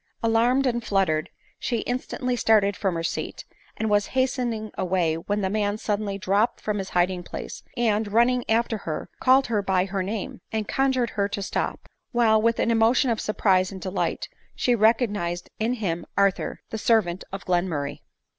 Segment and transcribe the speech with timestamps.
[0.23, 1.29] Alarmed and fluttered,
[1.59, 3.45] she instantly started from her seat,
[3.77, 8.43] and was hastening away, when the man suddenly dropped from his hiding place, and, running
[8.49, 12.71] after her, called her by her name, and conjured her to stop; while, with an
[12.71, 18.01] emotion of surprise and delight, she recognised in him Arthur, the servant of Glenmur ray